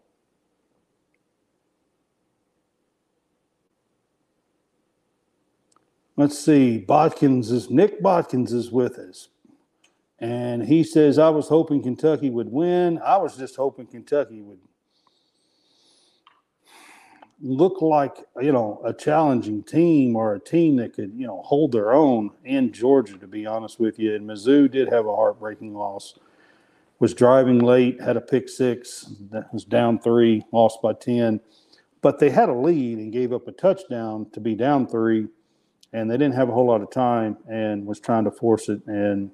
[6.16, 9.30] Let's see, Botkins is Nick Botkins is with us.
[10.20, 13.00] And he says, I was hoping Kentucky would win.
[13.04, 14.60] I was just hoping Kentucky would
[17.42, 21.72] look like, you know, a challenging team or a team that could, you know, hold
[21.72, 24.14] their own in Georgia, to be honest with you.
[24.14, 26.18] And Mizzou did have a heartbreaking loss.
[27.00, 31.40] Was driving late, had a pick six, that was down three, lost by 10.
[32.00, 35.26] But they had a lead and gave up a touchdown to be down three
[35.92, 38.84] and they didn't have a whole lot of time and was trying to force it
[38.86, 39.30] and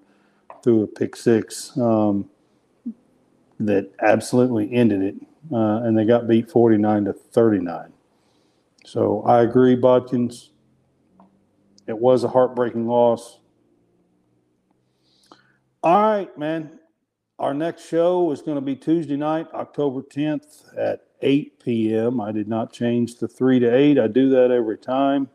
[0.62, 2.28] threw a pick six um,
[3.60, 5.14] that absolutely ended it.
[5.52, 7.92] Uh, and they got beat 49 to 39.
[8.88, 10.48] So I agree, Bodkins.
[11.86, 13.38] It was a heartbreaking loss.
[15.82, 16.78] All right, man.
[17.38, 22.20] Our next show is going to be Tuesday night, October 10th at 8 p.m.
[22.20, 23.98] I did not change the 3 to 8.
[23.98, 25.28] I do that every time.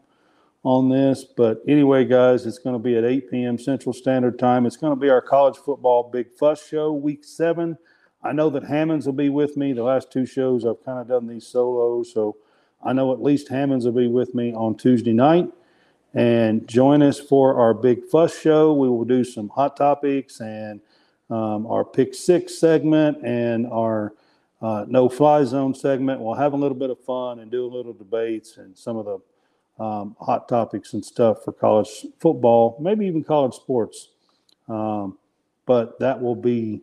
[0.63, 1.23] on this.
[1.23, 3.59] But anyway, guys, it's going to be at 8 p.m.
[3.59, 4.65] Central Standard Time.
[4.65, 7.77] It's going to be our college football big fuss show, week seven.
[8.23, 9.73] I know that Hammonds will be with me.
[9.73, 12.37] The last two shows I've kind of done these solos, so
[12.85, 15.49] I know at least Hammonds will be with me on Tuesday night.
[16.13, 18.73] And join us for our big fuss show.
[18.73, 20.79] We will do some hot topics and
[21.29, 24.13] um, our pick six segment and our
[24.61, 26.21] uh, no fly zone segment.
[26.21, 29.05] We'll have a little bit of fun and do a little debates and some of
[29.05, 34.09] the um, hot topics and stuff for college football, maybe even college sports.
[34.69, 35.17] Um,
[35.65, 36.81] but that will be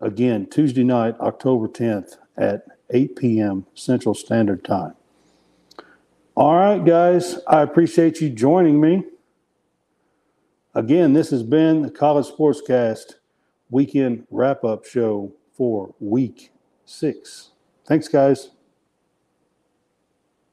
[0.00, 3.66] again Tuesday night, October 10th at 8 p.m.
[3.74, 4.94] Central Standard Time.
[6.38, 9.04] All right, guys, I appreciate you joining me.
[10.74, 13.14] Again, this has been the College Sportscast
[13.70, 16.52] weekend wrap up show for week
[16.84, 17.52] six.
[17.86, 18.50] Thanks, guys.